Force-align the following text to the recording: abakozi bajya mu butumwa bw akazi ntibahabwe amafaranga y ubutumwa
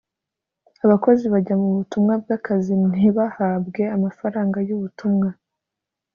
abakozi 0.85 1.25
bajya 1.33 1.55
mu 1.61 1.69
butumwa 1.77 2.13
bw 2.21 2.29
akazi 2.37 2.73
ntibahabwe 2.91 3.83
amafaranga 3.95 4.57
y 4.67 4.71
ubutumwa 4.75 5.27